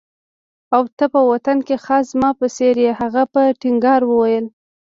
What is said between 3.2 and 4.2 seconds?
په ټینګار